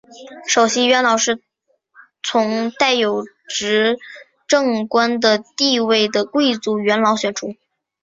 [0.47, 1.43] 首席元老是
[2.23, 3.99] 从带有执
[4.47, 7.53] 政官的地位的贵族元老选出。